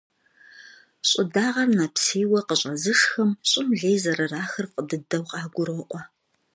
Щӏы 1.07 1.23
дагъэр 1.33 1.69
нэпсейуэ 1.77 2.39
къыщӏэзышхэм 2.47 3.29
щӏым 3.49 3.67
лей 3.79 3.97
зэрырахыр 4.03 4.65
фӏы 4.71 4.81
дыдэу 4.89 5.23
къагуроӏуэ. 5.29 6.01